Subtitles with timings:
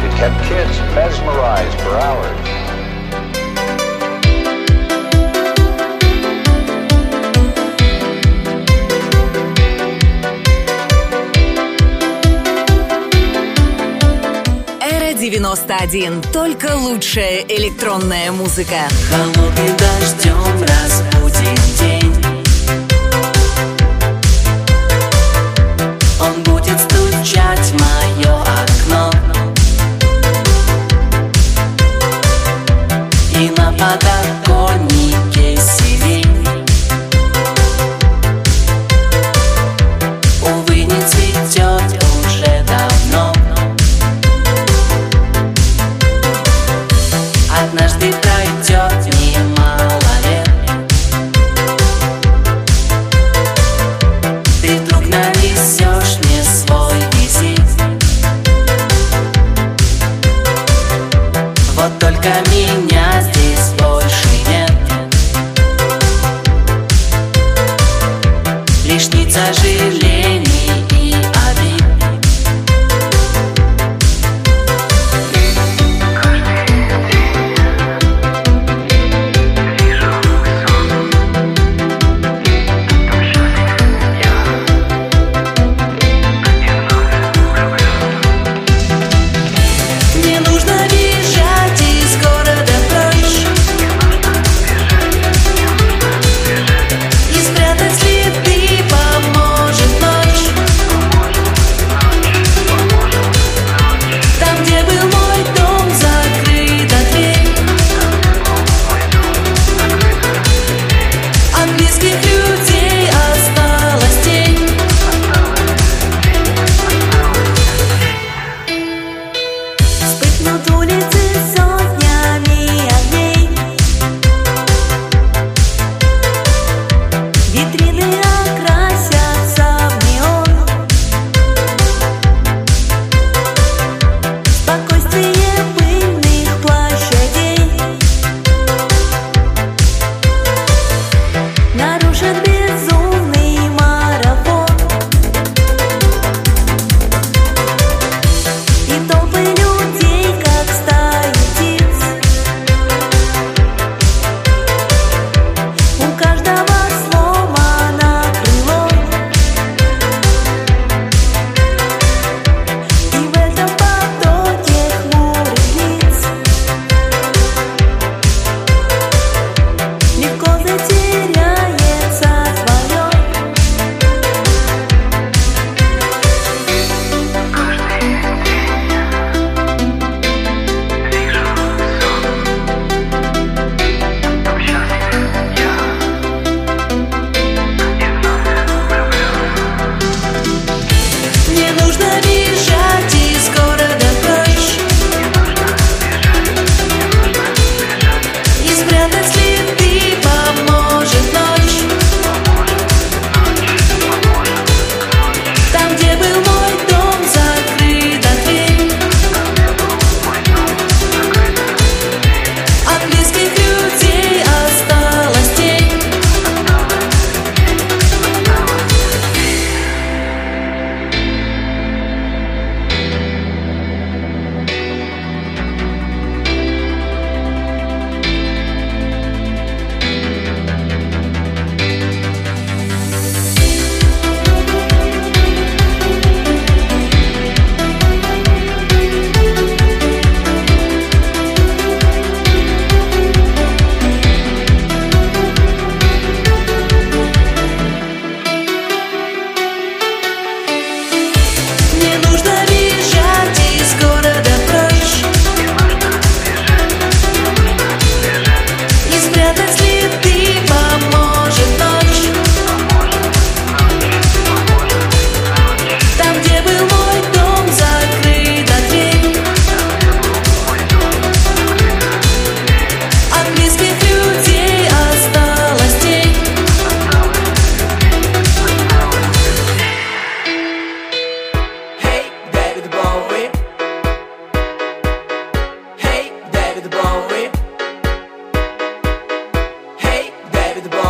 [0.00, 2.38] It kept kids mesmerized for hours.
[14.80, 16.22] Эра 91.
[16.32, 18.88] Только лучшая электронная музыка.
[19.10, 21.17] Холодным дождем разбудит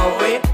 [0.08, 0.47] away.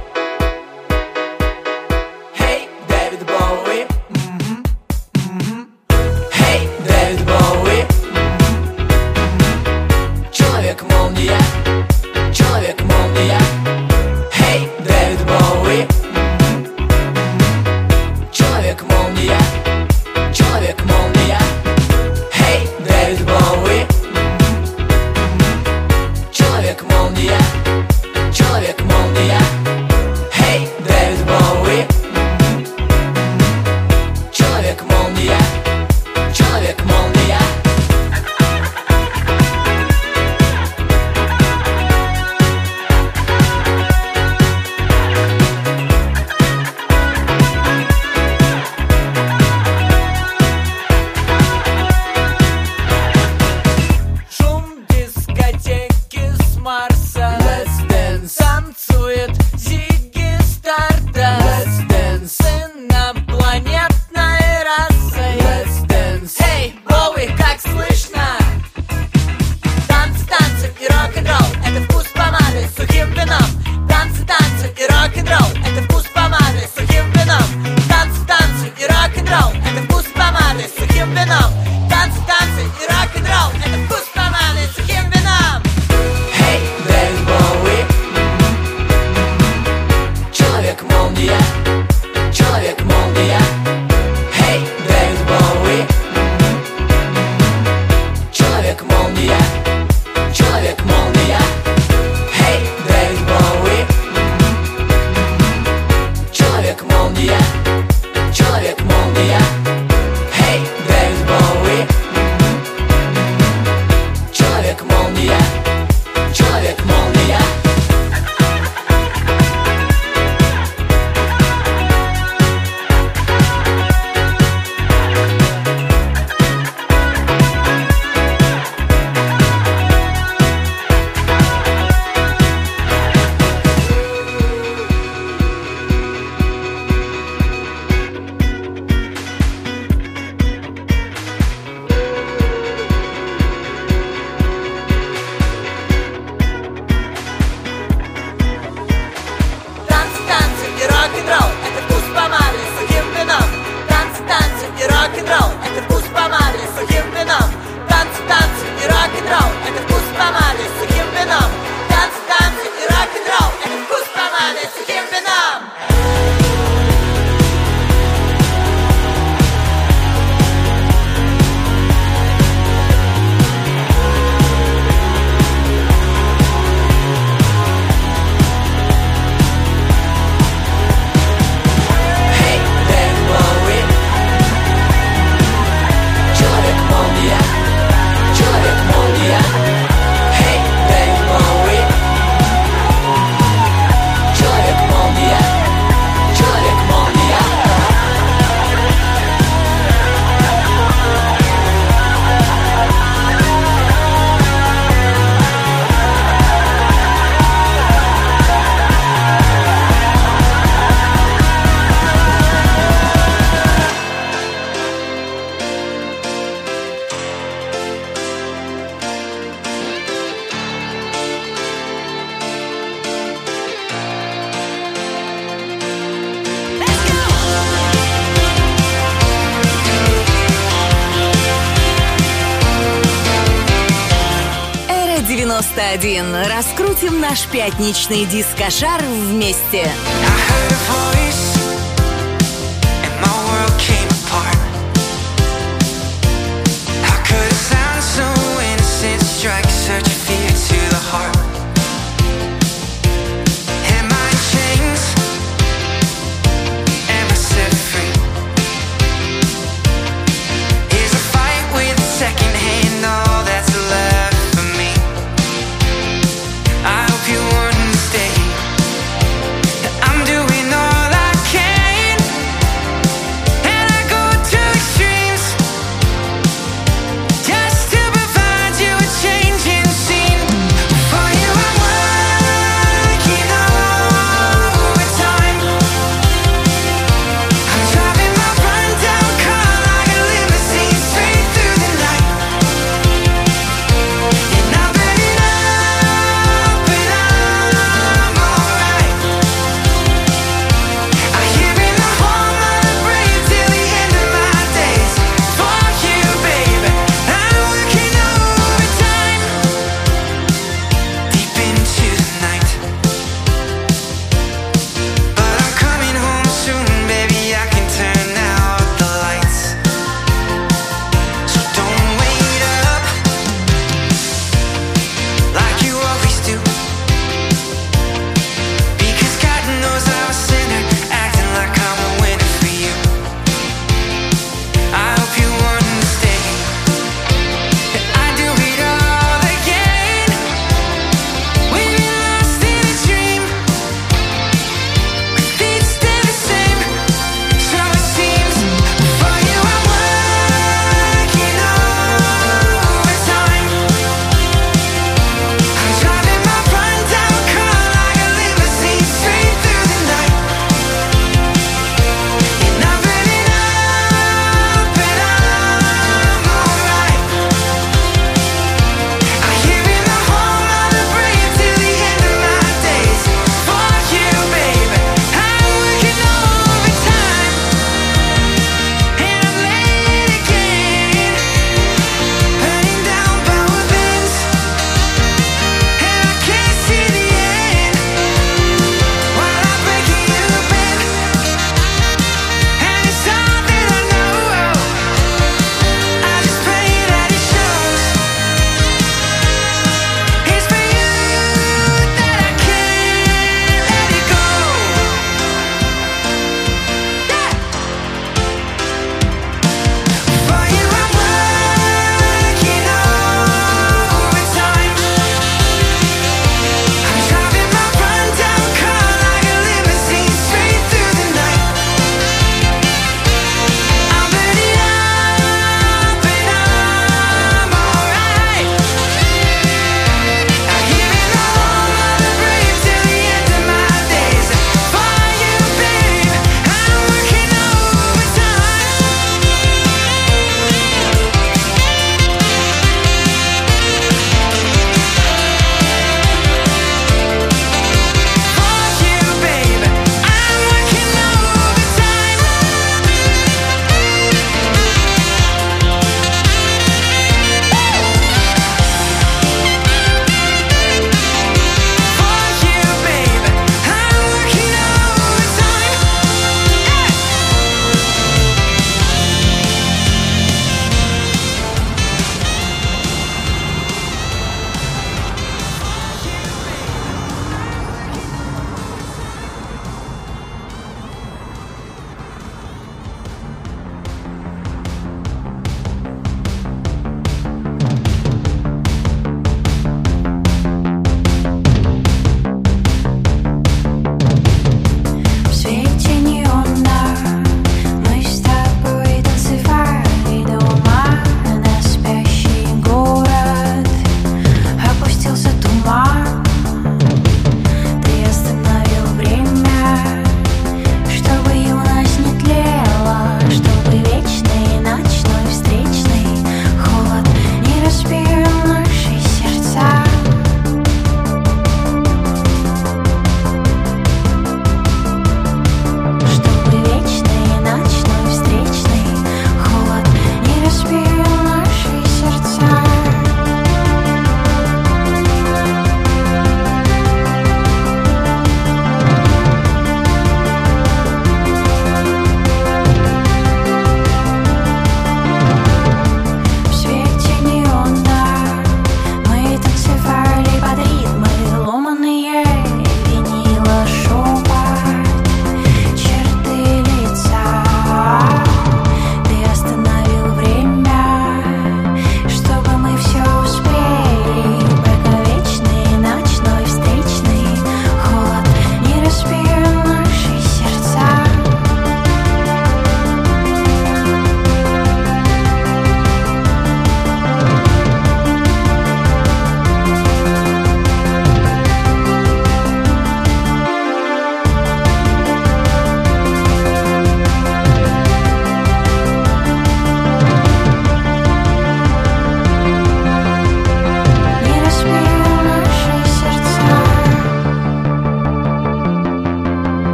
[235.54, 236.46] 91.
[236.48, 239.88] Раскрутим наш пятничный дискошар вместе.
[239.88, 240.43] doing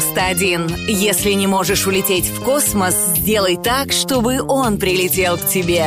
[0.00, 0.86] 91.
[0.86, 5.86] Если не можешь улететь в космос, сделай так, чтобы он прилетел к тебе.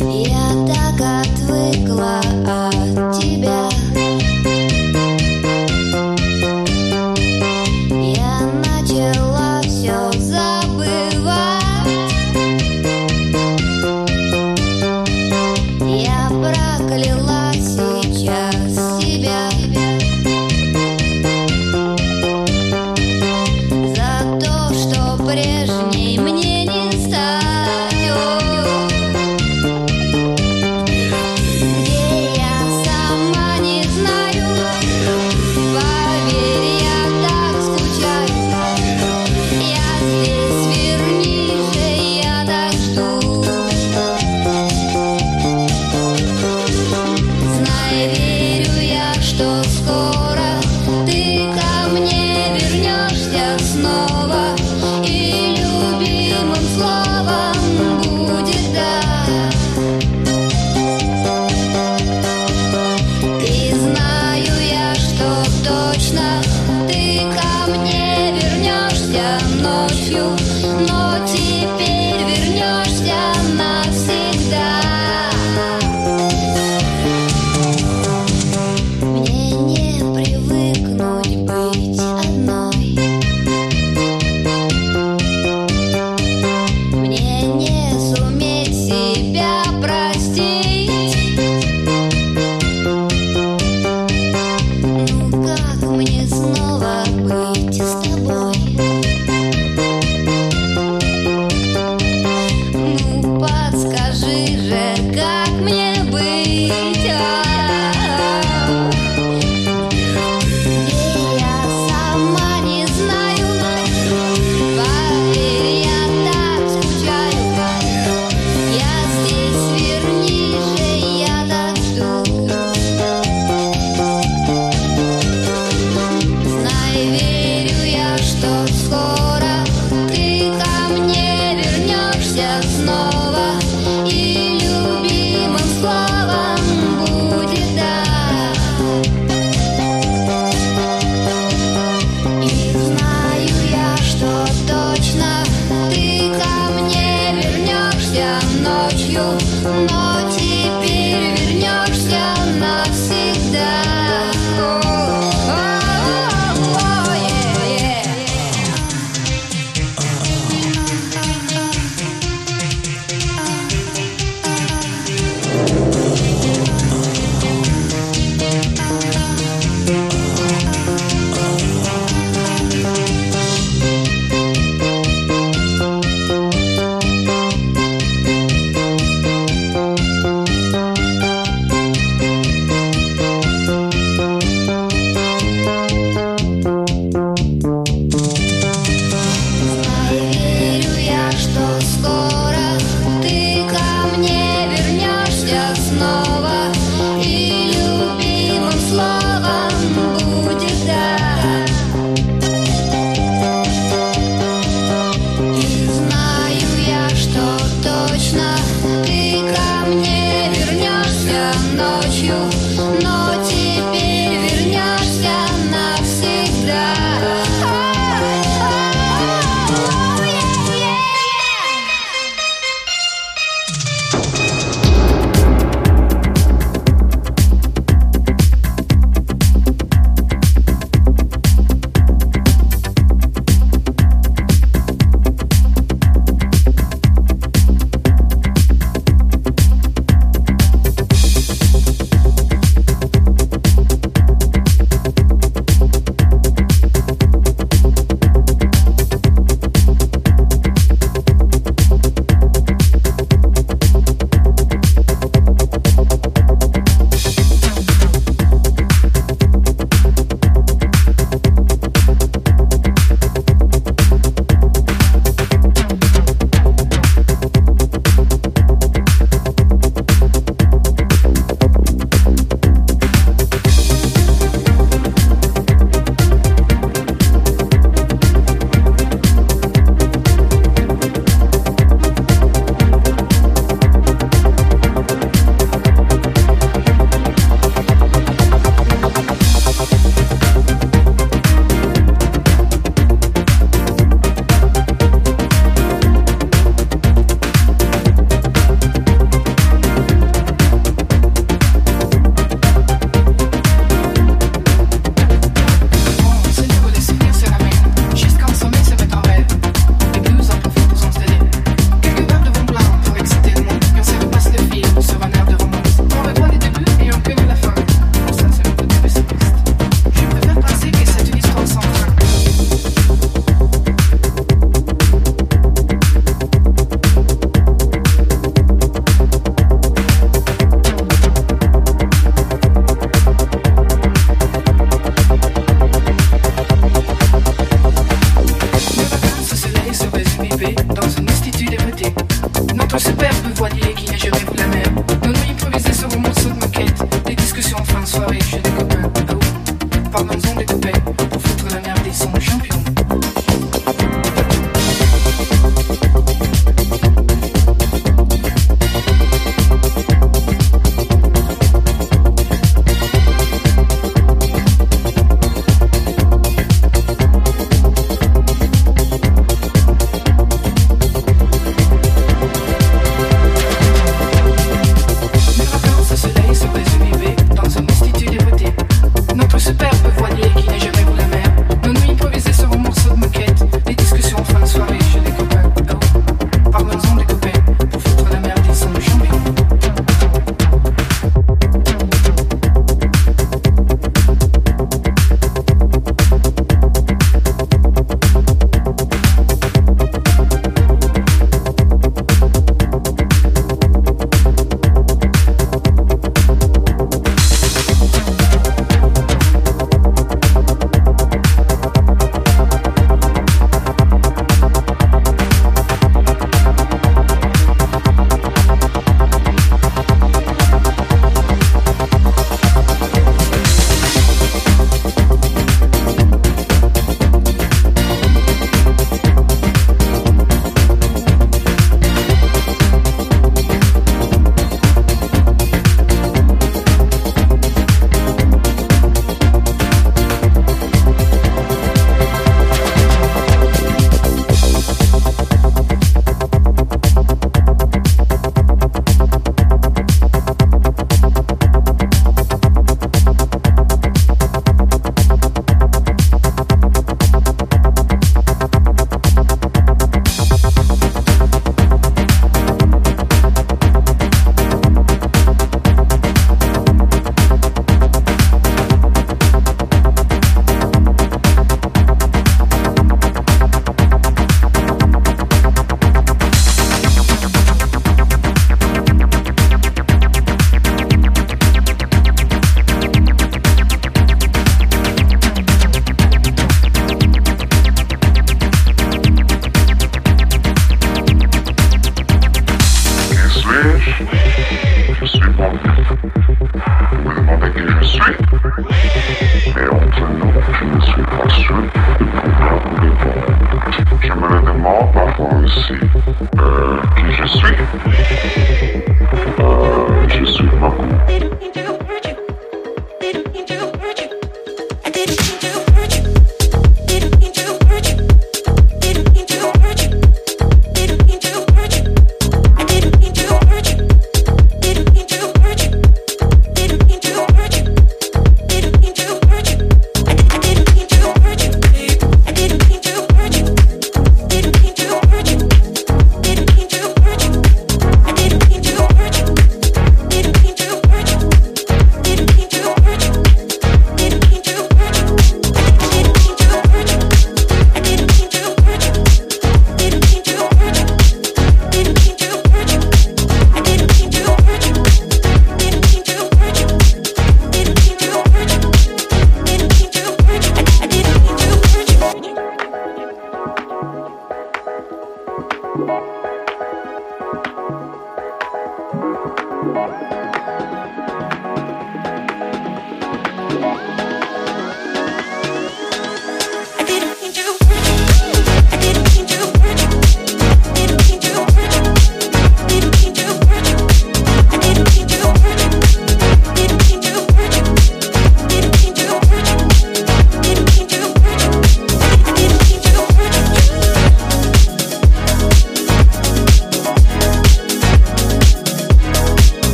[0.00, 2.61] Я так отвыкла от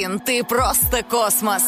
[0.00, 1.62] один, ты просто космос.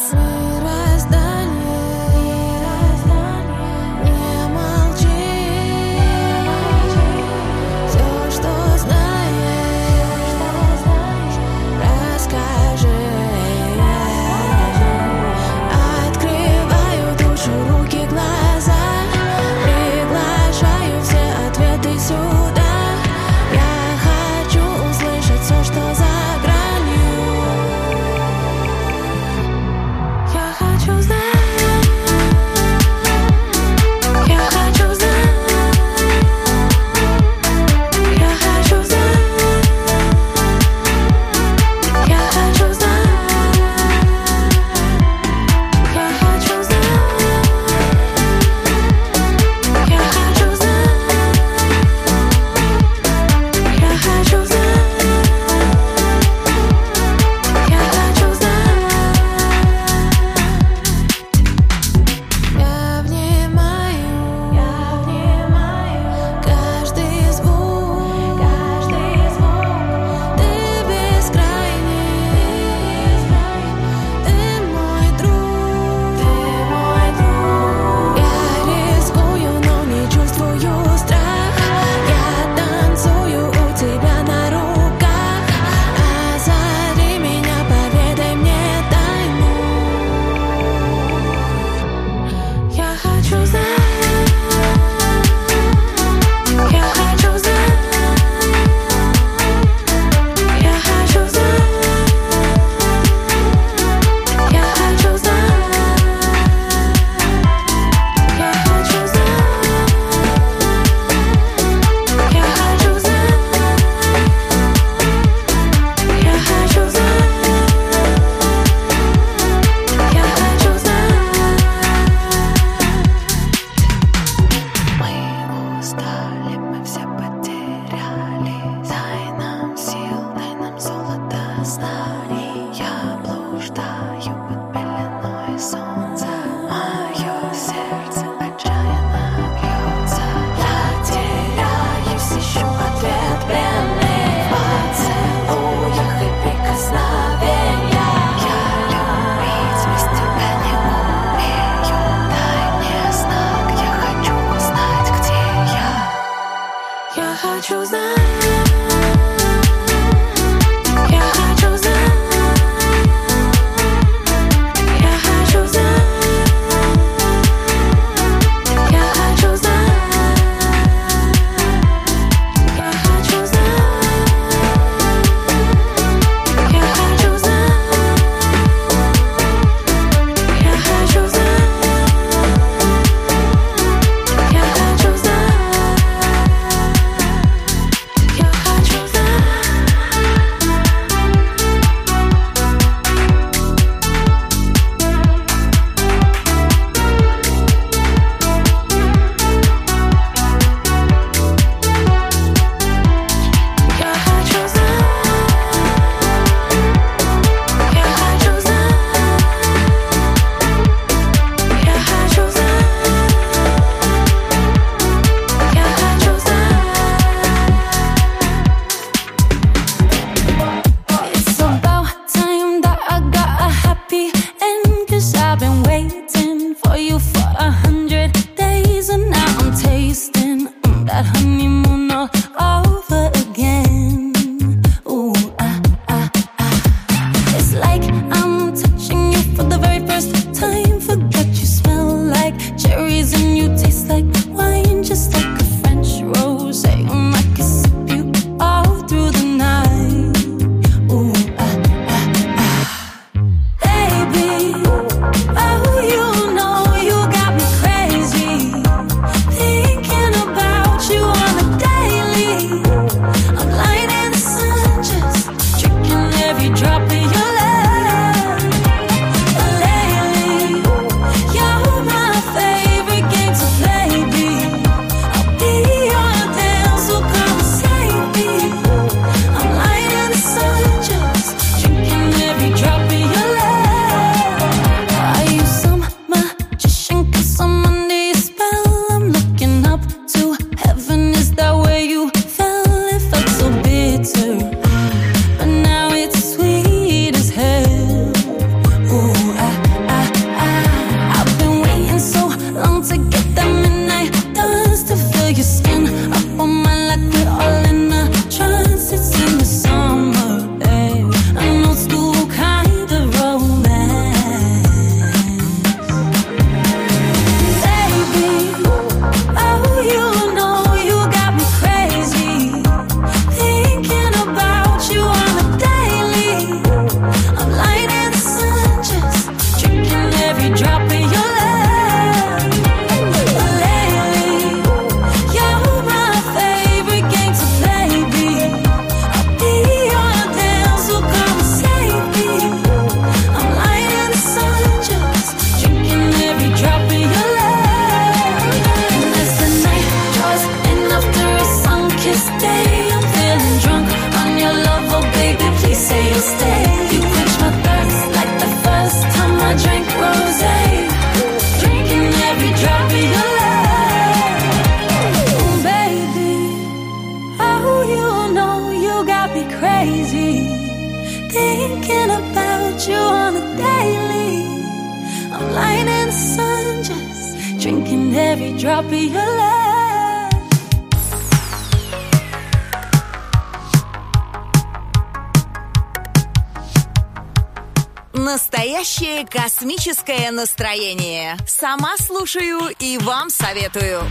[390.51, 391.57] Настроение.
[391.67, 394.23] Сама слушаю и вам советую.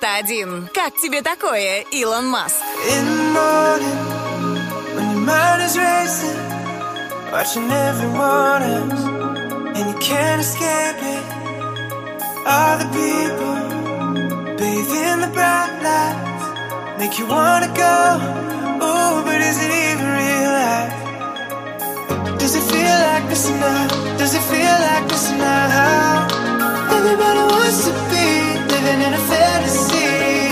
[0.00, 0.70] 91.
[0.72, 2.56] Как тебе такое, Илон Маск?
[7.32, 9.04] Watching everyone else,
[9.76, 11.24] and you can't escape it.
[12.44, 13.56] All the people
[14.58, 16.44] bathe in the bright lights,
[16.98, 18.18] make you wanna go.
[18.82, 20.94] Ooh, but is it even real life?
[22.40, 23.86] Does it feel like this now?
[24.18, 26.26] Does it feel like this now?
[26.90, 28.09] Everybody wants to.
[28.90, 30.50] living in a fantasy.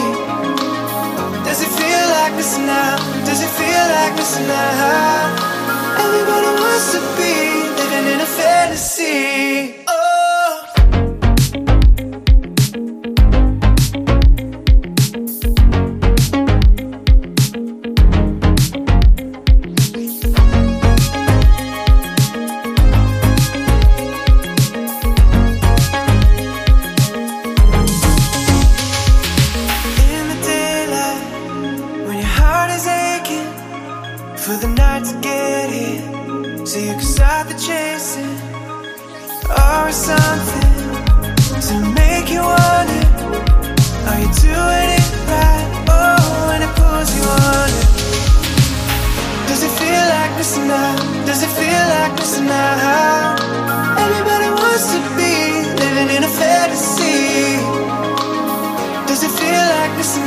[1.45, 2.97] Does it feel like this now?
[3.27, 5.35] Does it feel like this now?
[6.05, 7.35] Everybody wants to be
[7.81, 9.75] living in a fantasy.
[9.89, 9.98] Oh.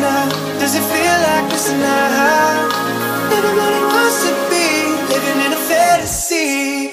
[0.01, 0.29] now?
[0.59, 2.67] Does it feel like this now?
[3.37, 4.67] Everybody wants to be,
[5.13, 6.90] living in a fantasy.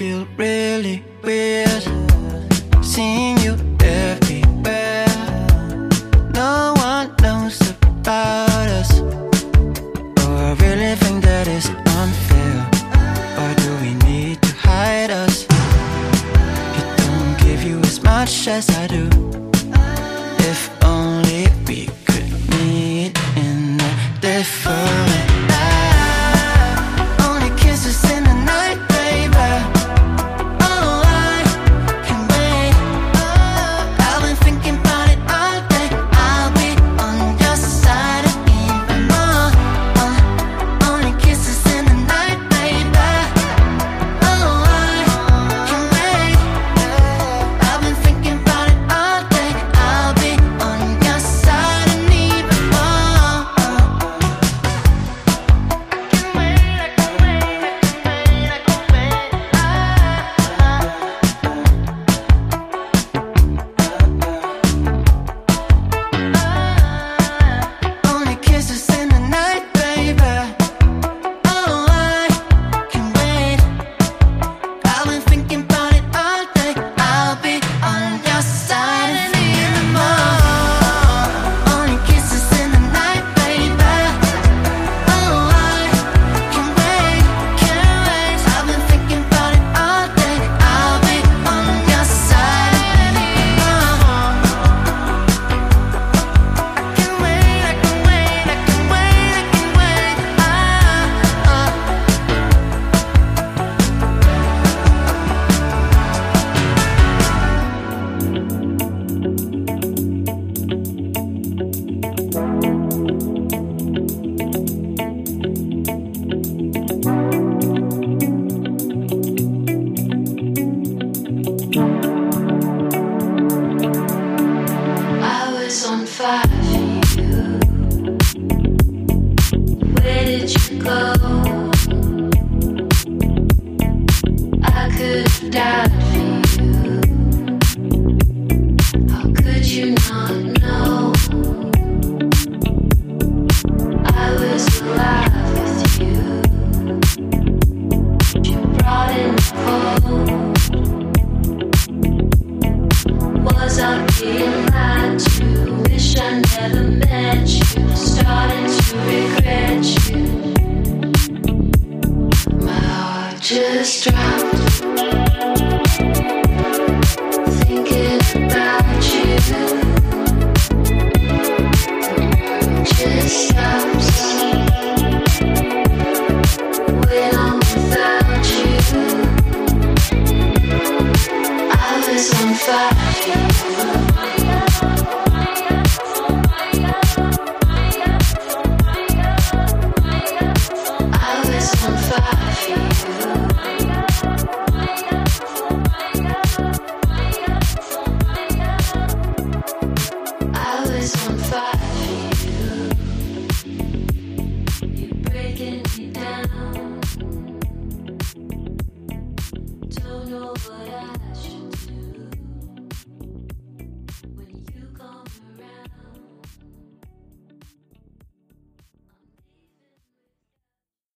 [0.00, 1.69] Feel really weird.